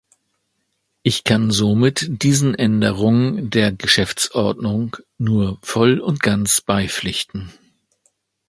Ich 1.03 1.23
kann 1.25 1.51
somit 1.51 2.07
diesen 2.23 2.55
Änderung 2.55 3.51
der 3.51 3.71
Geschäftsordnung 3.71 4.97
nur 5.19 5.59
voll 5.61 5.99
und 5.99 6.21
ganz 6.23 6.59
beipflichten. 6.59 7.51